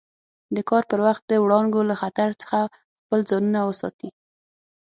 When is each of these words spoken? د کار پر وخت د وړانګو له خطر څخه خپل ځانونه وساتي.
د 0.55 0.57
کار 0.69 0.83
پر 0.91 0.99
وخت 1.07 1.21
د 1.27 1.31
وړانګو 1.43 1.81
له 1.89 1.95
خطر 2.01 2.27
څخه 2.41 2.59
خپل 3.03 3.19
ځانونه 3.29 3.59
وساتي. 3.69 4.09